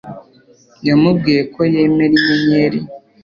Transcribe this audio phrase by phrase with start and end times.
[0.87, 2.79] Yamubwiye ko yemera inyenyeri